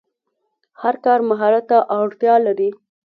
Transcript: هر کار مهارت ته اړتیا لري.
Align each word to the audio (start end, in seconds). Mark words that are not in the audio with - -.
هر 0.81 0.95
کار 1.05 1.19
مهارت 1.29 1.63
ته 1.69 1.77
اړتیا 1.99 2.35
لري. 2.45 2.69